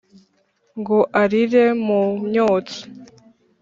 ngo 0.79 0.97
aririre 1.21 1.65
mu 1.85 2.01
myotsi 2.27 2.79